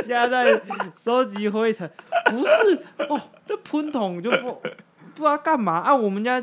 [0.06, 0.62] 现在在
[0.96, 1.90] 收集灰尘。
[2.26, 4.52] 不是哦，这喷筒就不
[5.14, 5.94] 不知道干嘛啊？
[5.94, 6.42] 我们家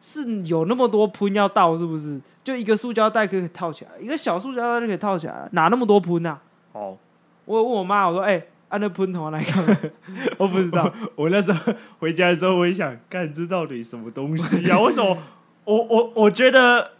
[0.00, 2.20] 是有那么多喷要倒，是不是？
[2.42, 6.38] 就一个塑胶袋可以套起来，一个小塑胶袋就可以套起来，哪那么多喷啊？
[6.72, 6.98] 哦，
[7.46, 9.64] 我问我妈，我说：“哎、欸，按、啊、那喷筒来看。
[10.36, 10.92] ”我不知道。
[11.14, 14.80] 我那时候回家的时候，我也想，干这到底什么东西呀、啊？
[14.82, 15.16] 为什么？
[15.64, 16.90] 我我我觉得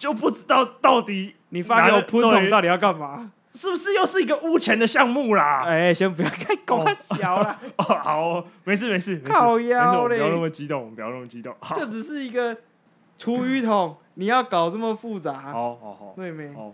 [0.00, 3.30] 就不知道到底你发给我喷桶到底要干嘛？
[3.52, 5.64] 是不是又是一个污钱的项目啦？
[5.66, 7.54] 哎、欸，先不要看，搞太小了。
[7.76, 11.54] 哦，好哦，没事没事，没事靠腰不要那么激动，不要那么激动。
[11.76, 12.56] 就只是一个
[13.18, 15.34] 厨余桶，你要搞这么复杂？
[15.34, 16.54] 好好好，对没？
[16.54, 16.72] 好，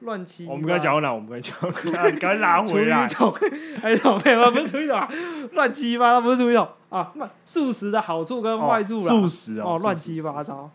[0.00, 0.46] 乱七。
[0.46, 1.14] 我们刚才讲到哪？
[1.14, 2.10] 我们刚才讲到哪？
[2.10, 3.08] 赶快拉回来。
[3.08, 3.32] 厨余桶
[3.80, 4.50] 还是什么？
[4.50, 5.08] 不是厨余桶，
[5.52, 7.12] 乱七八糟，不是厨余桶啊！
[7.46, 9.00] 素食的好处跟坏处啦。
[9.00, 10.70] 素食哦，乱七八糟。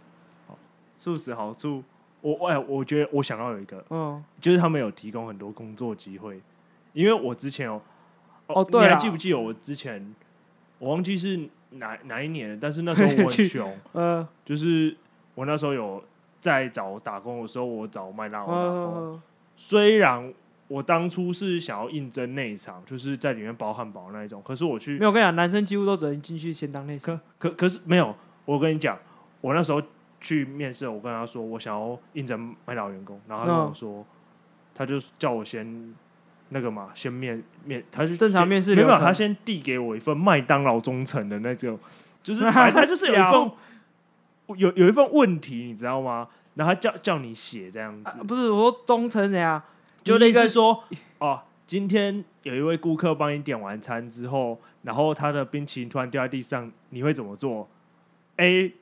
[0.96, 1.84] 素食好处。
[2.22, 6.40] 我哎，我觉得我想要有一个，嗯，就是他们有提供很多工作机会，
[6.94, 7.82] 因为我之前哦，
[8.48, 10.14] 哦，对，你还记不记得我之前，
[10.78, 14.96] 我忘记是哪哪一年了，但是那时候我很 穷，嗯，就是
[15.36, 16.04] 我那时候有
[16.40, 19.22] 在找打工的时候，我找麦当劳打工，嗯，
[19.56, 20.34] 虽然
[20.68, 28.98] 我当初是想要应征内场，就是在里面包汉堡那一种，可是我去，没有，跟你讲，男生几乎都只能进去先当内场，可可可是没有，我跟你讲，
[29.42, 29.82] 我那时候。
[30.22, 34.06] 去面试，我跟他说我想要应征麦当劳员工，然后他跟我说，嗯、
[34.76, 35.94] 他就叫我先
[36.50, 41.80] 那个嘛，先面面，他是正常面试，没有，他先递给我一份麦当劳忠诚的那种，
[42.22, 43.52] 就是 反正他就是有一份
[44.58, 46.28] 有有一份问题，你知道吗？
[46.54, 49.62] 然后他叫叫你写这样子，啊、不是我说忠诚怎样，
[50.04, 50.84] 就类似说
[51.18, 57.70] 哦，今天有一位顾客帮你点完餐之后，然后他的冰淇淋突然掉在地上，你会怎么做
[58.36, 58.74] ？A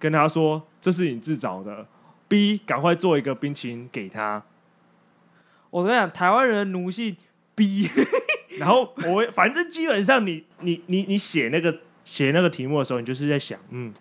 [0.00, 1.86] 跟他说这是你自找的
[2.26, 4.42] ，B 赶快做一个冰淇淋给他。
[5.70, 7.16] 我跟你讲，台湾人的奴性
[7.54, 7.88] B，
[8.58, 13.92] 然后我反正基本上你你你你写那个写那个题目的时候，你就是在想，嗯，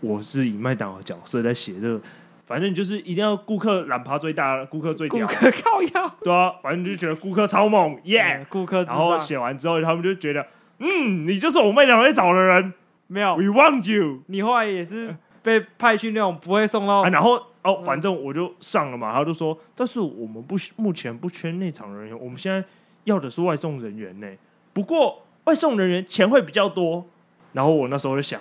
[0.00, 2.00] 我是以麦当劳角色在写这个，
[2.46, 8.84] 反正你就是一定要顾客懒趴最大，顾客最屌，顾客靠腰，对啊，反正就觉得顾客超猛，耶、yeah，顾客。
[8.84, 10.46] 然后写完之后，他们就觉得，
[10.78, 12.72] 嗯，你就是我麦当劳在找的人，
[13.08, 15.16] 没有，We want you，你后来也是。
[15.48, 19.14] 被派去那种不会送到、啊，然后哦，反正我就上了嘛。
[19.14, 22.62] 他就说，但是我们不目前不缺内场人员，我们现在
[23.04, 24.28] 要的是外送人员呢。
[24.74, 27.06] 不过外送人员钱会比较多。
[27.54, 28.38] 然后我那时候就想，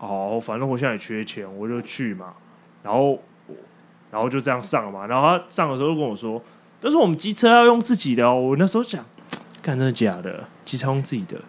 [0.00, 2.34] 哦，反正我现在也缺钱，我就去嘛。
[2.82, 3.16] 然后，
[4.10, 5.06] 然后就这样上了嘛。
[5.06, 6.42] 然后他上的时候就跟我说，
[6.80, 8.34] 但是我们机车要用自己的哦。
[8.34, 9.04] 我那时候想，
[9.62, 10.48] 干，真的假的？
[10.64, 11.40] 机车用自己的。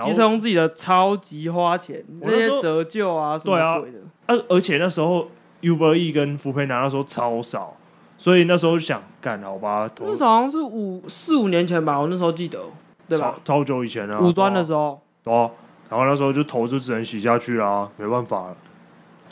[0.00, 3.98] 机车用自己的超级花钱，那些折旧啊什么鬼的。
[4.26, 5.28] 而、啊、而且那时候
[5.60, 7.76] Uber E 跟 Foodpanda 那时候超少，
[8.16, 9.86] 所以那时候就想干好吧。
[10.00, 12.58] 那时候好像是五四五年前吧，我那时候记得，
[13.06, 13.34] 对吧？
[13.44, 14.98] 超，超久以前啊，五专的时候。
[15.22, 15.50] 对啊，
[15.90, 18.56] 然后那时候就投就只能洗下去啦，没办法了。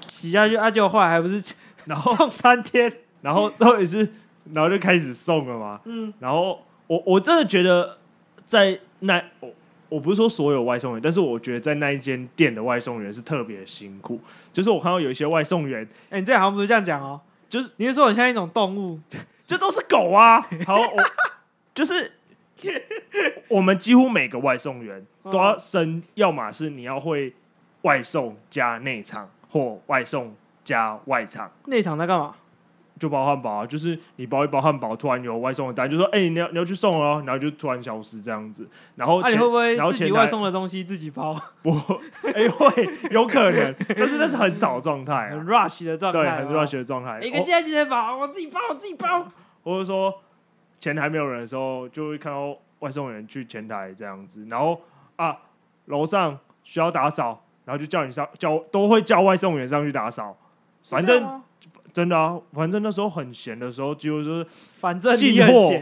[0.09, 1.55] 洗下去，啊，结果后来还不是，
[1.87, 2.93] 然后 送三天，
[3.23, 4.07] 然后最后也是，
[4.53, 5.81] 然后就开始送了嘛。
[5.85, 7.97] 嗯，然后我我真的觉得
[8.45, 9.23] 在那。
[9.41, 9.49] 我
[9.99, 14.21] 不是说所有外送员，但是我觉得在那一间店的外送员是特别辛苦。
[14.53, 19.01] 就是我看到有一些外送员，哎、欸，你这好像不是这样讲哦，就是你是说很像一种动物，
[19.47, 20.41] 这都是狗啊。
[20.67, 21.11] 好，我
[21.75, 22.13] 就是
[23.49, 27.35] 我们几乎每个外送员都要升，要么是你要会
[27.83, 31.51] 外送加内场，或外送加外场。
[31.65, 32.37] 内场在干嘛？
[33.01, 38.69] 就包汉堡啊，就是你包一包汉堡，突然有外送的单，就说：“哎、欸，你要你要去送哦。”然后就突然消失这样子。
[38.95, 41.35] 然后，啊、你会不会自己外送的东西自己包？
[41.63, 41.71] 不，
[42.29, 47.19] 哎、欸，会有可能，但是那是很少状态，很 rush 的状态，对，很 rush 的状态。
[47.23, 49.27] 一个接一个包，我自己包，我自己包。
[49.65, 50.15] 或者说
[50.79, 54.47] 前台没有人的时候，就会看到外送员去前台这样子。
[54.51, 54.79] 然后
[55.17, 55.39] 啊，
[55.87, 60.37] 楼上需要打扫，然后就叫你上，叫都会叫外送员上去打扫，
[60.85, 61.41] 反正。
[61.93, 65.75] 真的啊，反正那时候很闲的时候，几乎就是反正进货、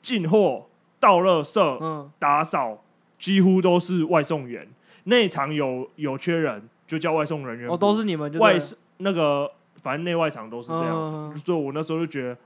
[0.00, 0.66] 进货、
[1.00, 2.82] 倒垃圾、嗯、打扫，
[3.18, 4.68] 几乎都是外送员。
[5.04, 7.68] 内场有有缺人，就叫外送人员。
[7.68, 8.56] 哦，都是你们就外
[8.98, 9.50] 那个，
[9.82, 10.94] 反正内外场都是这样。
[10.94, 12.36] 嗯、所以，我那时候就觉得，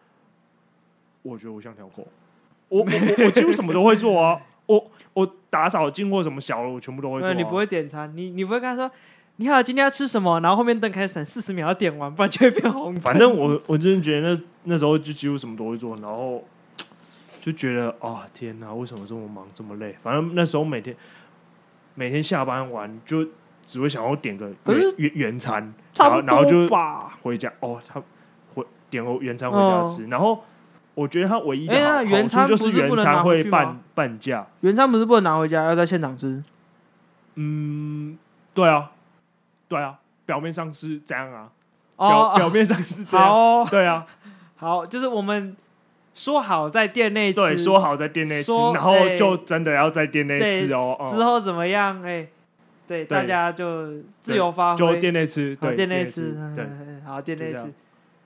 [1.23, 2.07] 我觉得我像条狗，
[2.69, 4.41] 我我我，我 几乎什么都会做啊。
[4.67, 7.33] 我我打扫、进货什么小的，我全部都会做、啊。
[7.37, 8.91] 你不会点餐，你你不会跟他说。
[9.41, 10.39] 你好，今天要吃什么？
[10.41, 12.95] 然后后面灯开始闪四十秒，要点完，不然就会变红。
[12.97, 16.45] 反正我我真的觉得那那时候就几乎什么都会做，然后
[17.41, 19.97] 就觉得啊、哦、天哪，为什么这么忙这么累？
[19.99, 20.95] 反正那时候每天
[21.95, 23.27] 每天下班完就
[23.65, 26.69] 只会想要点个原原原餐，然后然后就
[27.23, 28.03] 回家哦，他
[28.55, 30.07] 回点个原餐回家吃。
[30.09, 30.45] 然后
[30.95, 36.45] 我觉得他唯一的好处就是原餐会半半价，原餐不是不能拿回家，要在现场吃。
[37.37, 38.19] 嗯，
[38.53, 38.91] 对啊。
[39.71, 41.49] 对啊，表面上是这样啊，
[41.97, 44.05] 表、哦、表面上是这样，哦、对啊，
[44.59, 45.57] 好，就是我们
[46.13, 51.09] 说好在店内吃，对，说好在店内吃，然后就真的要在店内吃哦。
[51.09, 52.03] 之后怎么样？
[52.03, 52.33] 哎、欸，
[52.89, 56.67] 对，大家就自由发挥，就店内吃，对，店内吃，对，
[57.07, 57.73] 好，店内吃。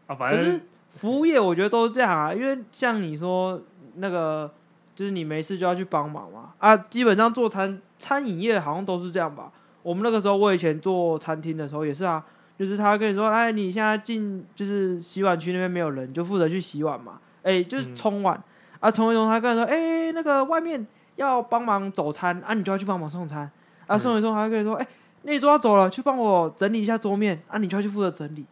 [0.06, 0.62] 啊，反正
[0.94, 3.60] 服务业我觉得都是这样啊，因为像你说
[3.96, 4.50] 那个，
[4.94, 6.54] 就是你没事就要去帮忙嘛。
[6.58, 9.52] 啊，基本上做餐餐饮业好像都是这样吧。
[9.84, 12.24] 我们那个时候，我以前做餐厅的时候也是啊，
[12.58, 17.20] 就是他跟你说，哎，你现在进就是洗碗区那边没有人，你就负责去洗碗嘛。
[17.42, 18.42] 哎，就是冲碗、嗯、
[18.80, 20.84] 啊，冲一冲，他跟你说，哎，那个外面
[21.16, 23.48] 要帮忙走餐啊，你就要去帮忙送餐
[23.86, 24.86] 啊，送一送，他跟你说，哎，
[25.22, 28.46] 那桌要走了，去帮我整理一下桌面啊，你就要去负责整理。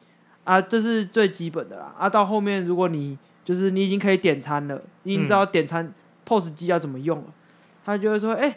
[0.45, 1.95] 啊，这是最基本的啦。
[1.97, 7.33] 啊，到后面如果你就是你已经可以点餐了，你已经知道点餐 POS 机要怎么用了，嗯、
[7.85, 8.57] 他就会说：“哎、欸，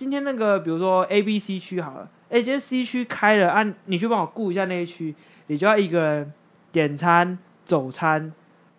[0.00, 5.14] 今天那个比如说 A、B、C 区好了，哎、欸，今天 C 区开了，啊，你去帮我顾一下那一区，
[5.48, 6.32] 你就要一个人
[6.72, 8.32] 点餐、走餐、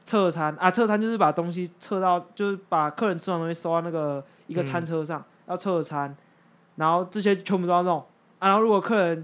[0.03, 0.71] 撤餐啊。
[0.71, 6.17] 撤餐就是把东西撤到，就是把客人吃完东西收到那个一个餐车上，嗯、要撤餐，
[6.77, 7.99] 然后这些全部都要弄。
[8.39, 9.23] 啊，然后如果客人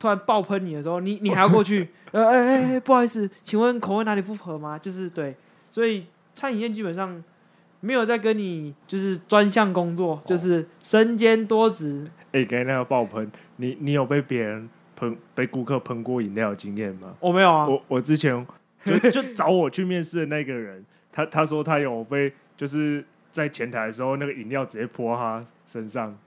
[0.00, 1.88] 突然爆喷你的时候，你你还要过去。
[2.10, 4.76] ”呃，哎哎哎，不好意思，请问口味哪里不合吗？
[4.76, 5.36] 就是对，
[5.70, 7.22] 所以餐饮业基本上
[7.80, 12.10] 没有在跟你就是专项工作，哦、就是身兼多职。
[12.32, 17.14] 哎、欸，刚才那个爆喷，你你有被别人喷，被顾客喷过饮料的经验吗？
[17.20, 17.66] 我没有啊。
[17.68, 18.46] 我我之前
[18.84, 26.18] 就 就找我去面试的那个人，他他说他有被，就是在前台的时候，那个饮料直接泼他身上，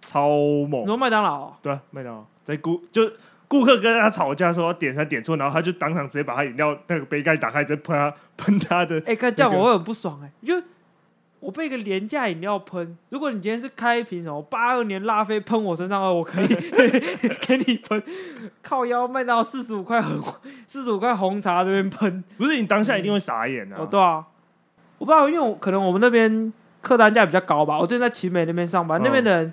[0.00, 0.28] 超
[0.68, 0.82] 猛。
[0.82, 1.52] 你说麦当劳？
[1.62, 3.10] 对啊，麦当劳在顾就。
[3.48, 8.98] 顾客跟他吵架说要点餐点错，然后他就当场直接把他饮料那个杯盖打开，直接喷他喷他的。
[8.98, 10.66] 哎、欸，看这样我会很不爽哎、欸，就
[11.40, 12.98] 我被一个廉价饮料喷。
[13.08, 16.46] 如果你今天是开一瓶什么八二年拉菲喷我身上，我可以
[17.46, 18.02] 给你喷。
[18.60, 20.22] 靠腰卖到四十五块红
[20.66, 23.82] 四十五块红茶这边喷，不是你当下一定会傻眼啊、嗯？
[23.82, 24.26] 哦，对啊，
[24.98, 27.78] 我不知道，因为我可能我们那边客单价比较高吧。
[27.78, 29.52] 我之前在奇美那边上班，嗯、那边的人。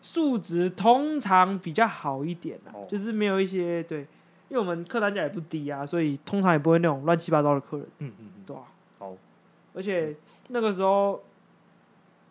[0.00, 2.88] 素质通常比较好一点、啊 oh.
[2.88, 4.00] 就是没有一些对，
[4.48, 7.86] 因为我们客单价也不低啊，所以通常也不会那种乱七八糟的客人。
[7.98, 8.62] 嗯嗯嗯，对啊。
[8.98, 9.12] 好，
[9.74, 10.14] 而且
[10.48, 11.20] 那个时候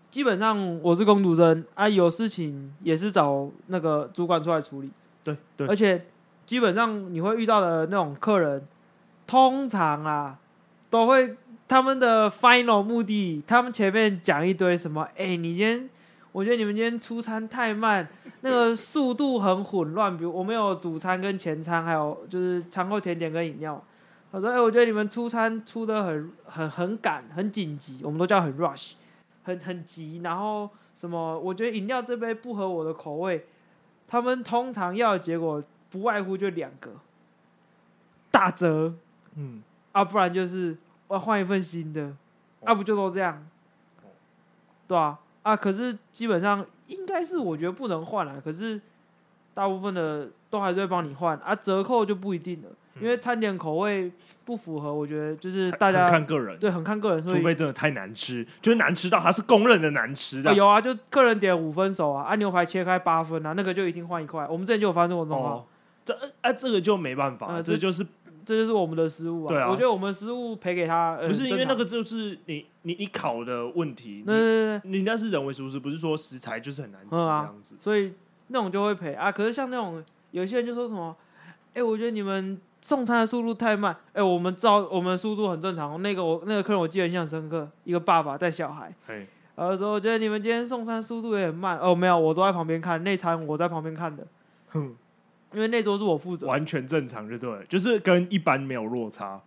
[0.09, 4.89] 基本上我是工读生啊，有事情也是找那个主管出来处理。
[5.23, 5.67] 对对。
[5.67, 6.05] 而且
[6.45, 8.65] 基本上你会遇到的那种客人，
[9.27, 10.39] 通常啊
[10.89, 11.35] 都会
[11.67, 15.89] 他们的 final 目的，他们前面讲一堆什么，哎、欸，你今天。
[16.37, 18.07] 我觉得你们今天出餐太慢，
[18.41, 20.15] 那个速度很混乱。
[20.15, 23.83] 比如我们有主餐跟前餐，还有就是餐后甜点跟饮料。
[24.31, 28.91] 他说：“哎、欸，我觉得你们出餐出的很很很赶，很紧急，我们都叫很 rush，
[29.45, 30.21] 很很急。
[30.23, 31.39] 然后什么？
[31.39, 33.47] 我觉得饮料这杯不合我的口味。
[34.07, 36.91] 他们通常要的结果不外乎就两个：
[38.29, 38.93] 打折，
[39.33, 42.15] 嗯，啊，不然就是我要换一份新的，
[42.63, 43.43] 啊，不就都这样，
[44.87, 48.41] 对啊。”啊，可是基本上应该是我觉得不能换了。
[48.43, 48.81] 可是
[49.53, 54.11] 大部分的都还是会帮你换啊，折扣就不一定了，嗯、因为餐点口味
[54.43, 57.25] 不符合，我觉得就是大家看个人，对，很看个人。
[57.25, 60.49] 除非真的太难吃，就是难吃到它是公认的难吃的。
[60.49, 64.45] 啊有啊，就客人点五分熟啊，啊牛排切开八分啊，那个就一定换一块。
[64.49, 65.59] 我们之前就有发生过这种状况。
[65.59, 65.65] 哦，
[66.03, 68.05] 这啊这个就没办法，嗯、这就是。
[68.47, 69.49] 这就是我们的失误啊！
[69.49, 78.13] 对啊，我觉得我们失误赔给他，不是因为那个就是你你你烤的问题，那，你那是人为疏失，不是说食材就是很难吃这样子，所以
[78.47, 79.29] 那种就会赔啊。
[79.29, 81.13] 可是像那种有些人就说什么，
[81.73, 86.01] 哎，我觉得你们送餐的速度太慢，哎，我们照我们速度很正常。
[86.01, 88.95] 那个我那个客人我记得印象深刻，一个爸爸带小孩，
[89.55, 94.25] 然后说我觉得你们今天送餐速度也很慢，哦，没有，我都在旁边看内餐，我在旁边看的，
[94.69, 94.95] 哼。
[95.53, 99.41] 因为那桌是我负责，完全正常就对，就是跟一般没有落差。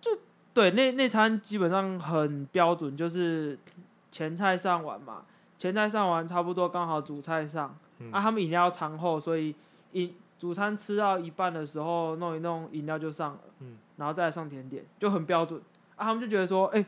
[0.00, 0.10] 就
[0.54, 3.58] 对，那那餐基本上很标准，就是
[4.10, 5.24] 前菜上完嘛，
[5.58, 7.76] 前菜上完差不多刚好主菜上。
[7.98, 9.54] 嗯、啊，他们饮料餐后，所以
[9.92, 15.60] 饮主餐吃到一半的时候弄一弄饮料就上了，嗯，然后再来上甜点就很标准。
[15.96, 16.86] 啊，他们就觉得说，哎、欸，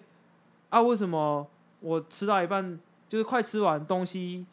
[0.70, 1.46] 啊，为什么
[1.80, 4.44] 我吃到一半就是快吃完东西？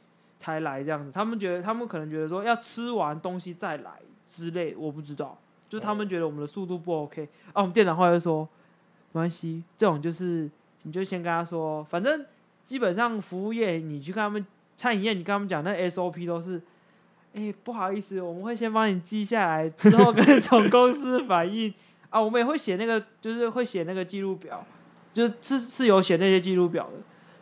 [0.42, 3.92] 才来这样子，他们觉得他们可能觉得说要吃完东西再来
[4.28, 5.38] 之类，我不知道，
[5.70, 7.30] 就他们觉得我们的速度不 OK。
[7.54, 8.42] 啊，我们店长后来就说，
[9.12, 10.50] 没关系，这种就是
[10.82, 12.26] 你就先跟他说，反正
[12.66, 14.44] 基本上服务业你去看他们
[14.76, 16.58] 餐饮业，你跟他们讲那 SOP 都是，
[17.36, 21.72] 哎、欸，不好意思，我们会先帮你记下来，之后跟 总公司反映
[22.10, 24.66] 啊，我们也会写那个，就是会写那个记录表，
[25.14, 26.94] 就是是是有写那些记录表的，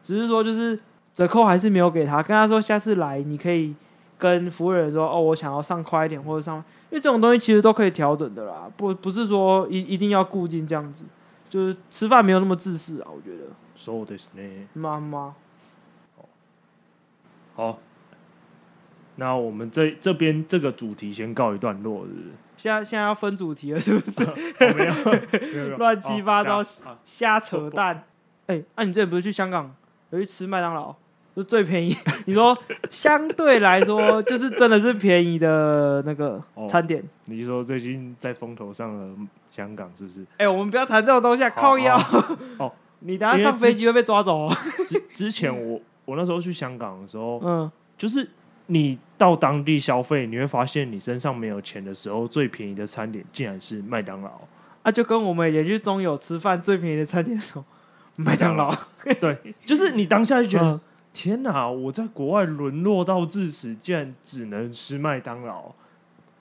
[0.04, 0.78] 只是说就是。
[1.19, 3.75] 折扣还是没有给他，跟他说下次来你可以
[4.19, 6.57] 跟服务员说哦，我想要上快一点或者上，
[6.91, 11.05] 因为这种东西其实都可以调整的啦，不不是说一一定要固定这样子，
[11.49, 13.45] 就是吃饭没有那么自私啊，我觉得。
[13.77, 14.67] そうですね。
[14.73, 15.35] 妈妈。
[17.55, 17.79] 好。
[19.17, 22.27] 那我们这这边这个主题先告一段落，是不是？
[22.57, 24.25] 现在现在要分主题了，是不是？
[24.25, 24.35] 哦、
[24.77, 24.95] 没有，
[25.55, 28.05] 没有， 乱七八糟，哦、瞎扯淡。
[28.47, 29.73] 哎，那、欸啊、你之前不是去香港
[30.11, 30.97] 有去吃麦当劳，
[31.40, 31.96] 就最便宜？
[32.28, 32.58] 你说
[32.90, 37.02] 相对来说，就是真的是便宜的那个餐点。
[37.02, 39.08] 哦、你说最近在风头上的
[39.50, 40.22] 香港是不是？
[40.34, 41.98] 哎、欸，我们不要谈这种东西，啊，靠腰。
[42.60, 44.58] 哦，你等下上飞机会被抓走哦。
[44.86, 48.30] 之之前我我那时候去香港的时候， 嗯，就是。
[48.72, 54.30] 你到当地消费，你会发现你身上没有钱的时候，最便宜的餐点竟然是麦当劳
[54.84, 54.92] 啊！
[54.92, 57.56] 就跟我们以前去中友吃饭，最便宜的餐点是
[58.16, 58.72] 麦当劳。
[59.20, 60.82] 对，就是你当下就觉得，嗯、
[61.22, 61.68] 天哪！
[61.68, 65.66] 我在国外沦落到至此，竟然只能吃麦当劳。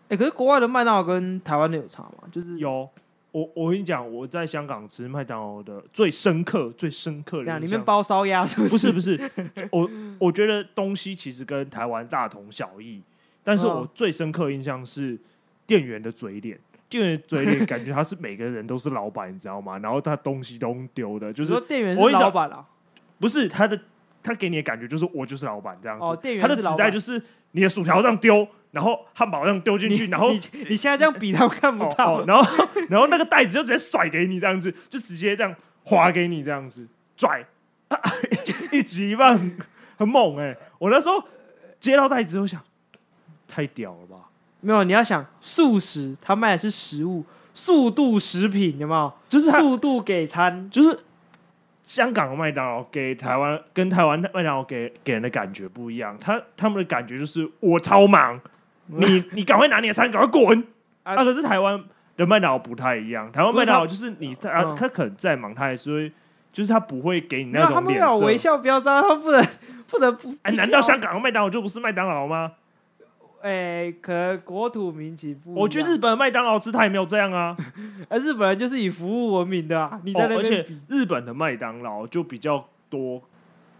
[0.02, 2.28] 哎、欸，可是国外的麦当劳跟台湾的有差吗？
[2.30, 2.88] 就是有。
[3.32, 8.92] 我我跟你讲，我在香港吃麦当劳的最深刻、最深刻的里面包烧鸭是不是？
[8.92, 9.30] 不是不是，
[9.72, 13.02] 我我觉得东西其实跟台湾大同小异，
[13.42, 15.18] 但是我最深刻印象是
[15.66, 16.56] 店员的嘴脸，
[16.88, 19.76] 店员嘴脸感觉他是每个人都是老板，你知道吗？
[19.78, 22.64] 然后他东西都丢的，就是店员是老板啊，
[23.18, 23.78] 不是他的，
[24.28, 26.04] 他给你的感觉就是我就是老板这样子。
[26.04, 27.20] 哦，店员他的纸袋就是
[27.52, 28.46] 你的薯条这样丢。
[28.70, 30.38] 然后汉堡这样丢进去， 然后你
[30.68, 36.86] 你现在这样比他们看不到， 哦哦，然后然后那个袋子就直接甩给你这样子，就直接这样划给你这样子
[37.16, 37.46] 拽，
[37.88, 37.98] 啊，
[38.70, 39.40] 一级棒
[39.96, 40.58] 很猛哎，欸！
[40.78, 41.14] 我那时候
[41.80, 42.62] 接到袋子，我想
[43.48, 44.28] 太屌了吧？
[44.60, 49.10] 没有，你要想素食，他卖的是食物，速度食品有没有？
[49.30, 51.00] 就是速度给餐，就是。
[51.88, 58.38] 香港的麦当劳给台湾跟台湾的麦当劳给给人的感觉不一样，他他们的感觉就是我超忙，
[58.88, 60.62] 你你赶快拿你的餐，赶快滚。
[61.03, 61.83] 啊，可是台湾
[62.18, 66.12] 的麦当劳不太一样，台湾麦当劳就是你他他，他可能再忙，他还是会
[66.53, 69.42] 就是他不会给你那种脸色，他有微笑标章，他不能
[69.88, 70.35] 不能不。
[70.42, 72.53] 哎，难道香港的麦当劳就不是麦当劳吗？
[73.40, 75.55] 哎、欸，可能国土民情不。
[75.55, 77.57] 我觉得日本麦当劳吃他也没有这样啊，
[78.11, 80.01] 而日本人就是以服务闻名的啊。
[80.05, 83.22] 你在那边、哦、而且日本的麦当劳就比较多，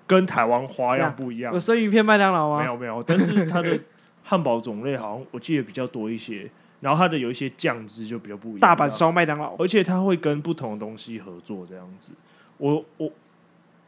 [0.07, 1.53] 跟台湾花样不一样。
[1.53, 2.61] 有生鱼片麦当劳吗？
[2.61, 3.79] 没有没有，但是它的
[4.23, 6.49] 汉堡种类好像我记得比较多一些，
[6.81, 8.61] 然后它的有一些酱汁就比较不一样。
[8.61, 12.13] 大阪烧麦当劳，而且它会跟不同的东西合作这样子。
[12.59, 13.11] 我我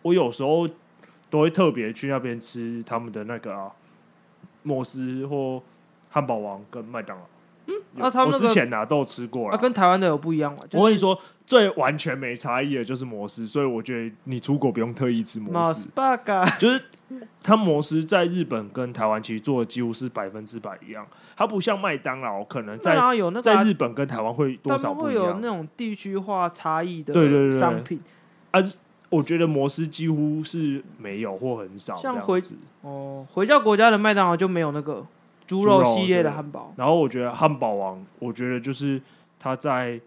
[0.03, 0.69] 我有时候
[1.29, 3.71] 都会特别去那边吃他们的那个啊。
[4.63, 5.63] 摩斯或
[6.09, 7.23] 汉堡王跟麦当劳，
[7.67, 10.59] 嗯，那、啊、他们、那个、我之前呐、啊、都有吃过了，啊，跟台湾的有不一样吗？
[10.69, 15.89] 就是、我跟你说，最完全没差异的就是摩斯，所以我觉得你出国不用特意吃摩斯，
[16.59, 16.83] 就是
[17.43, 27.59] 他摩斯在日本跟台湾其实做的几乎是百分之百一样，它不像麦当劳可能在有那个在日本跟台湾会多少不一样，会有那种地区化差异的对对对。
[27.59, 28.01] 商品。
[28.51, 28.61] 啊。
[29.11, 32.41] 我觉得摩斯几乎是没有或很少，像回
[32.83, 35.05] 哦回教国家的麦当劳就没有那个
[35.49, 36.73] 猪肉系列的汉堡。
[36.77, 39.03] 然后我觉得汉堡王，我觉得就是
[39.41, 40.01] 他在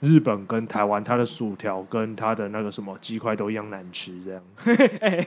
[0.00, 4.42] 日本跟台湾，他的薯条跟他的那个什么鸡块都一样难吃，这样。
[5.00, 5.24] 哎，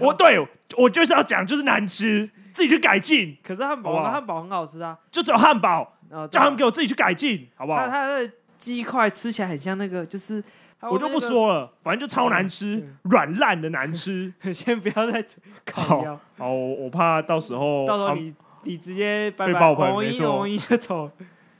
[0.00, 0.44] 我对
[0.76, 3.36] 我就是要讲，就是难吃，自己去改进。
[3.44, 5.92] 可是汉堡王的汉堡很好吃啊，就只有汉堡，
[6.32, 7.86] 叫他们给我自己去改进，好不好？
[7.86, 10.42] 他的鸡块吃起来很像那个，就是。
[10.82, 14.32] 我就不说了，反正就超难吃，软烂的难吃。
[14.52, 15.24] 先不要再
[15.64, 16.20] 烤。
[16.36, 21.10] 好，我怕到时候到时候你你直接被爆棚，没错，就走。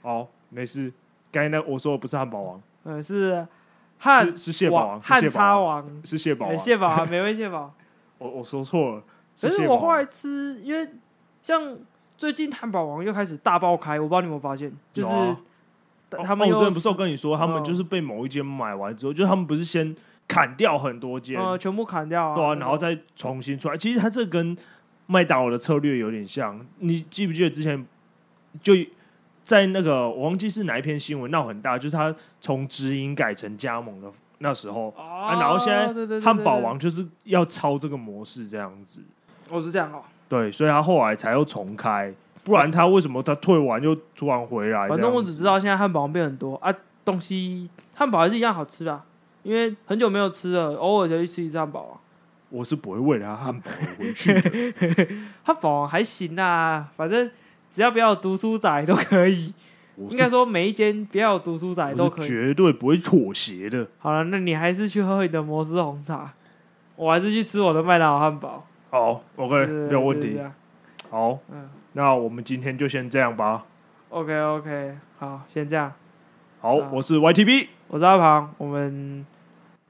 [0.03, 0.93] 好，没事。
[1.33, 3.47] 刚才那我说的不是汉堡王，嗯，是
[3.99, 7.73] 汉是蟹堡王，汉叉王是蟹堡王，蟹堡啊，美味蟹堡。
[8.19, 9.03] 我我说错了，
[9.41, 10.89] 可是我后来吃，因为
[11.43, 11.77] 像
[12.17, 15.37] 最近汉堡王又开始大爆开，我不知道你有没有发现，就是。
[16.11, 19.95] 他们、哦、我之前不是我跟你说，他们就是被某一间买完之后，哦、就是他们不是先
[20.29, 23.77] 砍掉很多间，呃，全部砍掉，啊，对啊，然后再重新出来。
[23.77, 24.57] 其实他这跟
[25.07, 26.65] 麦当劳的策略有点像。
[26.79, 27.87] 你记不记得之前
[28.63, 28.73] 就
[29.43, 39.01] 在那个我忘记是哪一篇新闻闹很大，就是他从直营改成加盟的那时候，哦、啊，然后现在汉堡王就是要抄这个模式这样子。
[39.49, 40.03] 哦，是这样哦。
[40.29, 42.13] 对，所以他后来才又重开。
[42.47, 44.87] 不然他为什么他退完又突然回来？
[44.89, 46.73] 反正我只知道现在汉堡王变很多啊，
[47.05, 49.05] 东西汉堡还是一样好吃的，啊，
[49.43, 51.99] 因为很久没有吃了，偶尔就去吃一次汉堡啊。
[52.51, 54.33] 我是不会为了他汉堡而回去，
[55.43, 57.29] 汉堡王还行啊，反正
[57.69, 59.53] 只要不要有读书仔都可以。
[59.99, 63.89] 应该说每一间不要有读书仔都可以，绝对不会妥协的。
[63.99, 66.33] 好了，那你还是去喝你的摩斯红茶，
[66.95, 68.65] 我还是去吃我的麦当劳汉堡。
[68.91, 70.39] 好，OK，没有问题。
[71.11, 71.69] 好，嗯。
[71.97, 73.65] 那我们今天就先这样吧。
[74.11, 75.91] OK OK，好，先这样。
[76.61, 78.53] 好，我是 YTB，我是阿庞。
[78.59, 79.25] 我们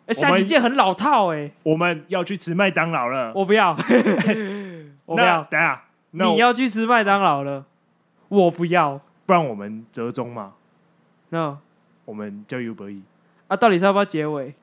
[0.06, 1.50] 哎，下期见很老套哎。
[1.64, 3.32] 我们要去吃麦当劳了。
[3.34, 3.72] 我不要，
[5.04, 5.42] 我不要。
[5.50, 5.82] 等下，
[6.12, 7.64] 你要去吃麦当劳了，
[8.28, 9.00] 我不要。
[9.26, 10.52] 不然我们折中嘛，
[11.30, 11.58] 那
[12.04, 13.02] 我们叫 Uber E。
[13.48, 14.54] 啊，到底是要不要结尾？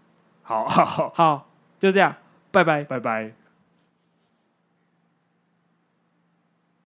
[0.44, 2.16] 好好好，好，就这样，
[2.52, 2.86] 拜拜。
[2.86, 3.34] 拜拜。